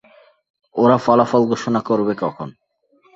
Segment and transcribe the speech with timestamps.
[0.75, 2.49] ওরা ফলাফল ঘোষণা করবে কখন?